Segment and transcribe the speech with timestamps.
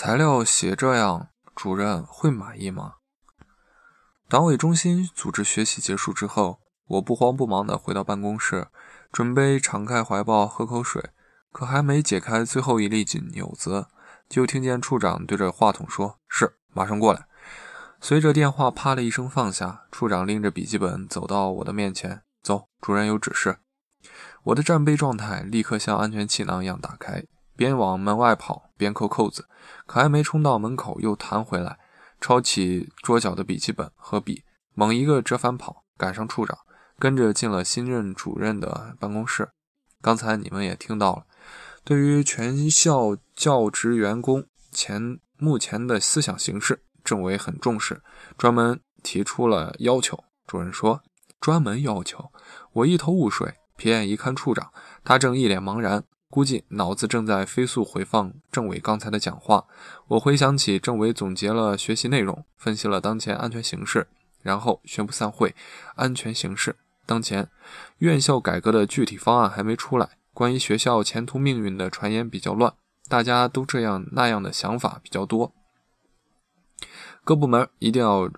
[0.00, 2.92] 材料写这样，主任会满意吗？
[4.28, 8.68] 党委中心组织学习结束之后，我不慌不忙地回到办公室，
[9.10, 11.10] 准备敞开怀抱喝口水，
[11.50, 13.88] 可还没解开最后一粒紧钮子，
[14.28, 17.26] 就听见处长对着话筒说：“是，马上过来。”
[18.00, 23.58] 随着电话啪的一声放下，处长拎着笔记本走到我的面前：“走，主任有指示。”
[24.44, 27.24] 我的战备状态立刻像安全气囊一样打开，
[27.58, 29.48] 边往门外跑边扣扣子，
[29.84, 31.76] 可还没冲到门口又弹回来，
[32.20, 34.44] 抄起桌角的笔记本和笔，
[34.74, 36.56] 猛一个折返跑，赶上处长，
[37.00, 39.48] 跟着进了新任主任的办公室。
[40.00, 41.26] 刚才你们也听到了，
[41.82, 48.00] 对于全校教职员工前目前的思想形势，政委很重视，
[48.36, 50.22] 专门提出了要求。
[50.46, 51.02] 主任说
[51.40, 52.30] ：“专门要求。”
[52.72, 53.56] 我一头雾水。
[53.76, 54.72] 瞥眼一看，处长，
[55.04, 59.64] 他正一脸茫然，估计脑子正在飞速回放政委刚才的讲话。
[60.08, 64.06] 我回想起政委总结了学习内容，分析了当前安全形势，
[64.42, 65.54] 然后宣布散会。
[65.94, 66.76] 安全形势
[67.06, 67.48] 当前，
[67.98, 72.74] 院校改革的具体方案还没出来，关于学校前途命运的传言比较乱，
[73.08, 75.54] 大家都这样那样的想法比较多。
[77.24, 78.30] 各部门一定要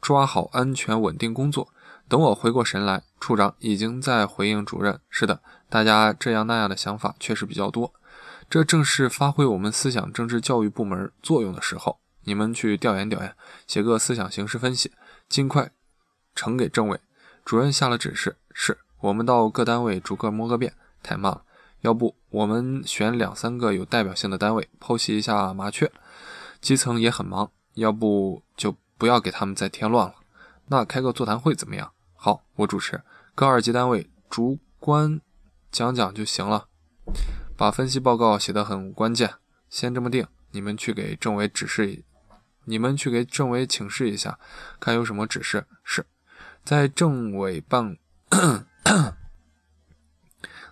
[0.00, 1.68] 抓好安全稳定工作。
[2.08, 7.92] 等我回过神来，处长已经在回应主任：“是的，大家这样那样的想法确实比较多，
[8.48, 11.98] 这正是发挥我们思想政治教育部门作用的时候。
[12.24, 13.34] 你们去调研调研，
[13.66, 14.92] 写个思想形势分析，
[15.28, 15.70] 尽快
[16.34, 17.00] 呈给政委。”
[17.44, 21.42] 主任下了指示：“是我们到各单位逐个摸个遍，太慢了。
[21.82, 25.90] 要不我们选两三个有代表性的单位剖析一下麻雀。
[26.60, 30.16] 基层也很忙，要不就不要给他们再添乱了。
[30.66, 33.00] 那开个座谈会怎么样？”好，我主持，
[33.34, 35.20] 各二级单位主观
[35.70, 36.66] 讲讲就行了，
[37.56, 39.34] 把分析报告写得很关键，
[39.70, 40.26] 先这么定。
[40.50, 42.02] 你们去给政委指示，
[42.64, 44.38] 你们去给政委请示一下，
[44.80, 45.66] 看有什么指示。
[45.84, 46.04] 是
[46.64, 47.96] 在政委办，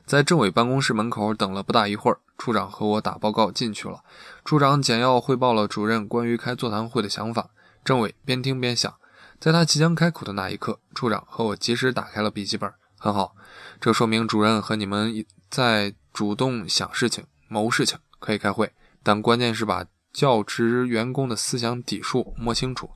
[0.05, 4.03] 在政委办公室门口等了不大一会儿，处长和我打报告进去了。
[4.45, 7.51] 处长简要汇报了主任关于开座谈会的想法，
[7.87, 8.93] 政委边听边想。
[9.39, 12.69] 在他即将开口的那一刻，处长和我及时打开了笔记本。
[12.99, 13.37] 很好，
[13.81, 18.73] 这说明主任和你们在主动想事情、谋事情，可以开会。
[19.03, 22.91] 但关键是把教职员工的思想底数摸清楚，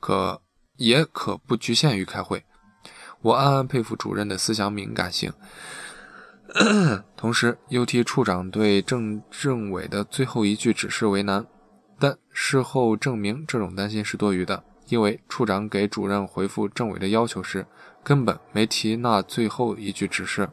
[0.00, 0.42] 可
[0.76, 2.44] 也可不局限于开会。
[3.22, 5.32] 我暗暗佩服主任的思想敏感性，
[7.16, 11.46] 同时又替处长对政政委的最后一句指示为难。
[12.34, 14.62] 事后证明，这种担心是多余的。
[14.88, 17.66] 因为处长给主任回复政委的要求时，
[18.02, 20.50] 根本没提那最后一句指示。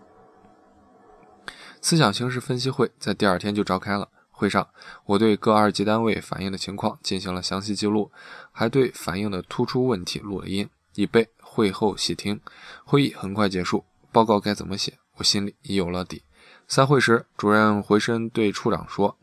[1.82, 4.08] 思想形势分析会在第二天就召开了。
[4.30, 4.70] 会上，
[5.06, 8.10] 我对各二级单位反映的情况进行了详细记录，
[8.52, 12.40] 还对反映的突出问题录了音，以备会后细听。
[12.86, 16.24] 会议很快结束，报告该怎么写，我心里已有了底。
[16.68, 19.18] 散会时，主任回身对处长说：“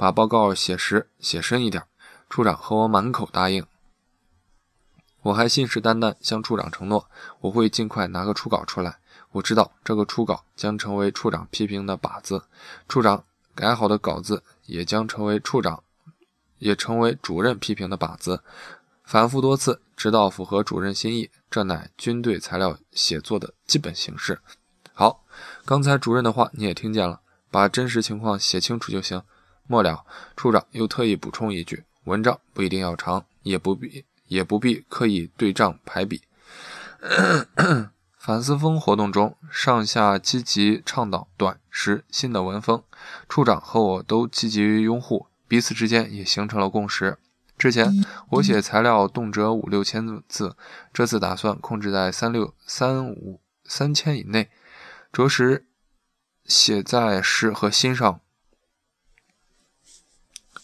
[0.00, 1.84] 把报告写实、写深一点。”
[2.30, 3.66] 处长和我满口答应。
[5.20, 7.06] 我还信誓旦旦向处长承诺，
[7.40, 8.96] 我会尽快拿个初稿出来。
[9.32, 12.44] 我知道这个初稿将成为处长批评的靶子，
[12.88, 13.24] 处长
[13.54, 15.82] 改好的稿子也将成为处长，
[16.58, 18.42] 也成为主任批评的靶子。
[19.04, 24.40] 反复多次，直到符合主任心意，这乃军队材料写作的基本形式。
[24.94, 25.24] 好，
[25.66, 29.20] 刚才主任的话你也听见了，把真实情况写清楚就行。
[29.70, 30.04] 末了，
[30.36, 34.04] 处长又特意补充一句：文章不一定要长，也不必。
[34.30, 36.22] 也不必刻意对仗排比。
[38.16, 42.84] 反思风活动中，上下积极倡导短时新的文风，
[43.28, 47.18] 处长和我都积极拥护，彼此之间也形成了共识。
[47.58, 47.92] 之前
[48.28, 50.56] 我写材料动辄五六千字，
[50.92, 54.48] 这次打算控制在三六三五三千以内，
[55.12, 55.66] 着实
[56.44, 58.20] 写在诗和心上，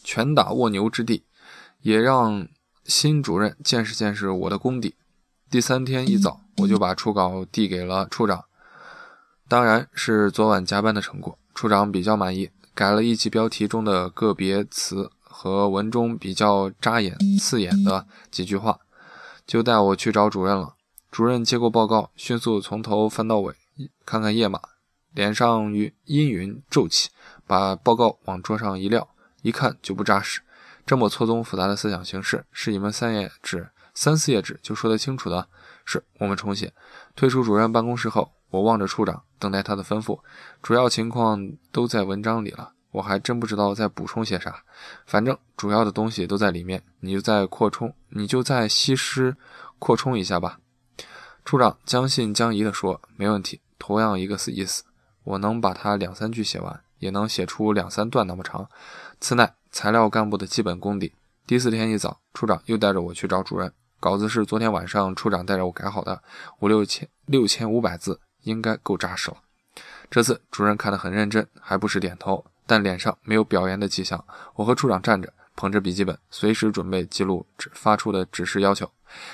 [0.07, 1.25] 拳打卧牛之地，
[1.83, 2.47] 也让。
[2.89, 4.95] 新主任见识见识我的功底。
[5.51, 8.45] 第三天一早，我就把初稿递给了处长，
[9.49, 11.37] 当然是昨晚加班的成果。
[11.53, 18.79] 处长比较满意，改了一级标题中的个别词和文中比较扎眼刺眼的几句话，
[19.45, 20.77] 就带我去找主任了。
[21.11, 23.53] 主任接过报告，迅速从头翻到尾，
[24.05, 24.61] 看看页码，
[25.13, 27.09] 脸上云阴云骤起，
[27.49, 29.09] 把报告往桌上一撂，
[29.47, 30.41] 一看就不扎实。
[30.85, 35.47] 这么错综复杂的思想形式，是你们三页纸、三四页纸就说得清楚的？
[35.85, 36.73] 是我们重写。
[37.15, 40.19] 退出主任办公室后，我望着处长，等待他的吩咐。
[40.61, 41.41] 主要情况
[41.71, 44.65] 都在文章里了，我还真不知道再补充些啥。
[45.07, 49.37] 反正主要的东西都在里面，你就再扩充，你就再稀释
[49.79, 50.59] 扩充一下吧。
[51.45, 54.83] 处长将信将疑地说：“没问题，同样一个意思，
[55.23, 58.69] 我能把它两三句写完，也能写出两三段那么长。
[59.27, 61.13] 此乃材料干部的基本功底。”
[61.49, 63.73] 第四天一早，处长又带着我去找主任。
[63.99, 66.23] 稿子是昨天晚上处长带着我改好的，
[66.61, 69.39] 五六千六千五百字，应该够扎实了。
[70.09, 74.25] 这次主任看得很认真，还不时点头，但脸上没有表扬的迹象。
[74.55, 78.89] 我和处长站着，捧着笔记本，随时准备记录发出的指示要求。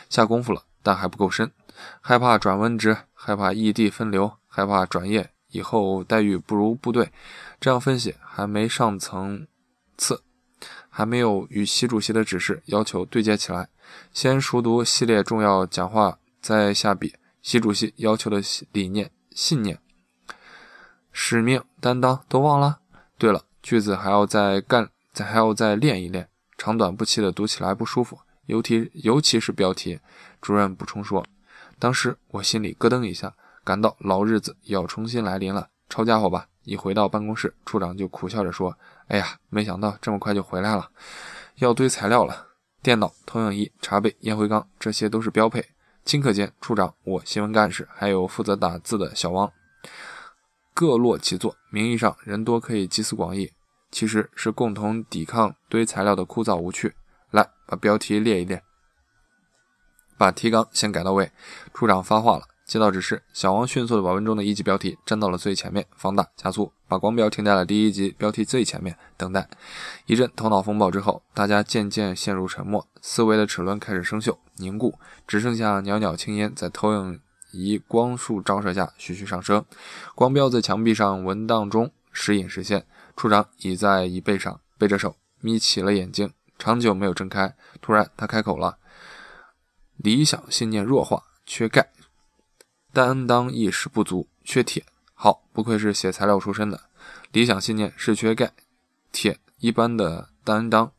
[0.09, 1.53] 下功夫了，但还不够深，
[2.00, 7.12] 害怕转文职，害怕异地分流，害怕转业以后待遇不如部队。
[7.61, 9.47] 这样分析还没上层
[10.02, 10.22] 次，
[10.88, 13.69] 还没有与习主席的指示要求对接起来。
[14.12, 17.14] 先熟读系列重要讲话，再下笔。
[17.40, 18.40] 习主席要求的
[18.72, 19.78] 理念、信念、
[21.12, 22.81] 使命、担当都忘了。
[23.19, 28.19] 对了，句子还要再干，再还要再练一练，长短不齐的读起来不舒服。
[28.46, 30.00] 尤其尤其是标题。
[30.40, 31.25] 主任补充说
[31.78, 33.34] ：“当时我心里咯噔一下，
[33.64, 35.69] 感到老日子要重新来临了。
[35.93, 38.75] 抄家伙吧！”一回到办公室，处长就苦笑着说
[39.09, 40.89] ：“哎呀，没想到这么快就回来了，
[41.56, 42.47] 要堆材料了。”
[42.83, 45.62] 电脑、投影仪、茶杯、烟灰缸，这些都是标配。
[46.06, 49.53] 顷刻间，处长、我、新闻干事，还有负责打字的小王，
[50.73, 51.55] 各落其座。
[51.69, 53.53] 名义上人多可以集思广益，
[53.91, 56.94] 其实是共同抵抗堆材料的枯燥无趣。
[57.31, 58.62] 来，把标题列一列，
[60.17, 61.31] 把提纲先改到位。
[61.75, 62.47] 处长发话了。
[62.72, 69.46] 接到指示，小王迅速地把文中的一级标题粘到了最前面，放大加粗，把光标停在了第一级标题最前面，等待。
[70.06, 77.20] 一阵头脑风暴之后，大家渐渐陷入沉默，思维的齿轮开始生锈凝固，只剩下袅袅青烟在投影
[77.50, 79.62] 仪光束照射下徐徐上升。
[80.14, 82.86] 光标在墙壁上文档中时隐时现。
[83.14, 87.54] 处长倚在椅背上，背着手，眯起了眼睛，长久没有睁开。
[87.82, 88.78] 突然，他开口了
[90.02, 91.90] ：“理想信念弱化，缺钙。”
[92.93, 94.85] 担当意识不足，缺铁。
[95.15, 96.81] 好，不愧是写材料出身的。
[97.31, 98.53] 理想信念是缺钙，
[99.11, 100.93] 铁一般的担当。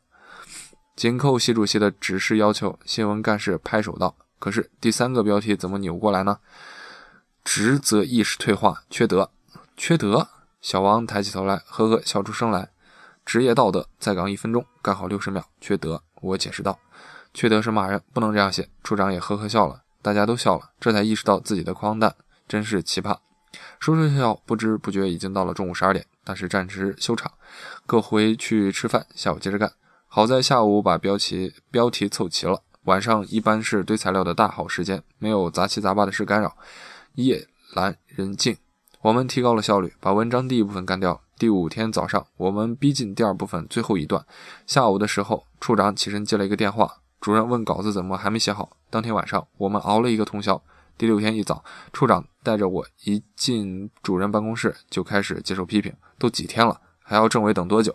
[0.96, 6.38] 紧扣习主席的指示要求，新闻干事拍手道：“可是第三个标题怎么扭过来呢？
[7.44, 9.30] 职责意识退化，缺德，
[9.76, 10.28] 缺德。”
[10.60, 12.70] 小王抬起头来，呵呵笑出声来。
[13.24, 16.02] 职业道德在岗一分钟，干好六十秒，缺德。
[16.22, 16.78] 我解释道
[17.34, 19.83] ：“缺德是骂人，不能这样写。”处长也呵呵笑了。
[20.04, 22.14] 大家都笑了，这才意识到自己的荒诞，
[22.46, 23.16] 真是奇葩。
[23.80, 27.32] 说说笑笑，不知不觉已经到了中午十二点，但是暂时休场，
[27.86, 29.72] 各回去吃饭，下午接着干。
[30.06, 36.54] 好在下午把标题标题凑齐了，晚上一般是堆材料的大好时间，没有杂七杂八的事干扰，
[37.14, 38.54] 夜阑人静。
[39.00, 41.18] 我们提高了效率，把文章第一部分干掉。
[41.38, 44.22] 第五天早上，我们逼近第二部分最后一段。
[44.66, 46.98] 下午的时候，处长起身接了一个电话。
[47.20, 48.76] 主任问稿子怎么还没写好？
[48.94, 50.62] 当天晚上我们熬了一个通宵。
[50.96, 55.92] 第六天一早，处长带着我一进主任办公室就开始接受批评。
[56.16, 57.92] 都几天了，还要政委等多久？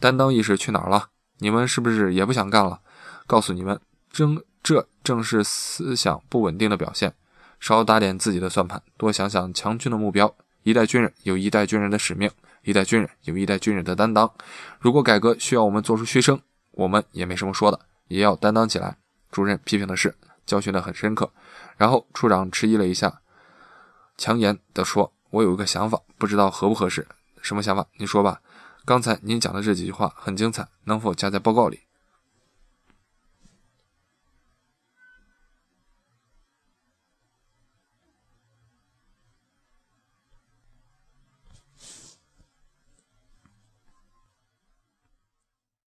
[0.00, 1.08] 担当意识去哪儿了？
[1.40, 2.80] 你们是不是也不想干了？
[3.26, 3.78] 告诉你们，
[4.10, 7.12] 正这正是思想不稳定的表现。
[7.60, 10.34] 少打点自己的算盘，多想想强军的目标。
[10.62, 12.30] 一代军人有一代军人的使命，
[12.62, 14.32] 一代军人有一代军人的担当。
[14.80, 16.40] 如果改革需要我们做出牺牲，
[16.70, 17.78] 我们也没什么说的。
[18.06, 18.96] 也要担当起来。
[19.30, 20.16] 主任批评的是，
[20.48, 21.30] 教训的很深刻。
[21.76, 23.20] 然后处长迟疑了一下，
[24.16, 27.06] 强颜的说：“我有一个想法，不知道合不合适。
[27.40, 27.86] 什么想法？
[27.98, 28.40] 你说吧。
[28.84, 31.82] 刚才您讲的这几句话很精彩，能否加在报告里？”